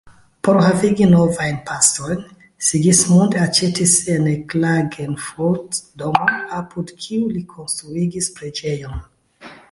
Por 0.47 0.57
havigi 0.67 1.07
novajn 1.09 1.57
pastrojn 1.65 2.21
Sigismund 2.69 3.35
aĉetis 3.41 3.93
en 4.13 4.25
Klagenfurt 4.53 5.79
domon 6.03 6.33
apud 6.61 6.95
kiu 7.03 7.29
li 7.35 7.43
konstruigis 7.53 8.31
preĝejon. 8.39 9.05